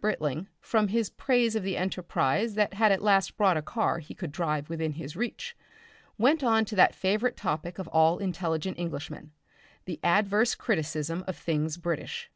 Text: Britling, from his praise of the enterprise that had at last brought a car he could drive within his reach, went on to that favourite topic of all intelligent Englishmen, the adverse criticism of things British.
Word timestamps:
Britling, 0.00 0.48
from 0.60 0.88
his 0.88 1.10
praise 1.10 1.54
of 1.54 1.62
the 1.62 1.76
enterprise 1.76 2.54
that 2.56 2.74
had 2.74 2.90
at 2.90 3.04
last 3.04 3.36
brought 3.36 3.56
a 3.56 3.62
car 3.62 4.00
he 4.00 4.16
could 4.16 4.32
drive 4.32 4.68
within 4.68 4.94
his 4.94 5.14
reach, 5.14 5.56
went 6.18 6.42
on 6.42 6.64
to 6.64 6.74
that 6.74 6.92
favourite 6.92 7.36
topic 7.36 7.78
of 7.78 7.86
all 7.92 8.18
intelligent 8.18 8.80
Englishmen, 8.80 9.30
the 9.84 10.00
adverse 10.02 10.56
criticism 10.56 11.22
of 11.28 11.36
things 11.36 11.76
British. 11.76 12.32